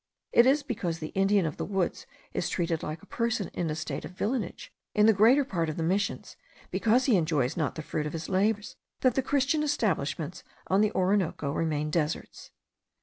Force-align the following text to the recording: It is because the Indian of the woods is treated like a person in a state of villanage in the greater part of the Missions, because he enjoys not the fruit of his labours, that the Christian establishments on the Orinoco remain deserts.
It 0.31 0.47
is 0.47 0.63
because 0.63 0.97
the 0.97 1.09
Indian 1.13 1.45
of 1.45 1.57
the 1.57 1.63
woods 1.63 2.07
is 2.33 2.49
treated 2.49 2.81
like 2.81 3.03
a 3.03 3.05
person 3.05 3.49
in 3.53 3.69
a 3.69 3.75
state 3.75 4.03
of 4.03 4.09
villanage 4.15 4.69
in 4.95 5.05
the 5.05 5.13
greater 5.13 5.45
part 5.45 5.69
of 5.69 5.77
the 5.77 5.83
Missions, 5.83 6.35
because 6.71 7.05
he 7.05 7.15
enjoys 7.17 7.55
not 7.55 7.75
the 7.75 7.83
fruit 7.83 8.07
of 8.07 8.13
his 8.13 8.27
labours, 8.27 8.77
that 9.01 9.13
the 9.13 9.21
Christian 9.21 9.61
establishments 9.61 10.43
on 10.65 10.81
the 10.81 10.91
Orinoco 10.93 11.51
remain 11.51 11.91
deserts. 11.91 12.49